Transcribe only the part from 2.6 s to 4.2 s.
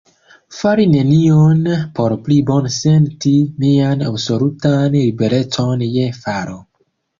senti mian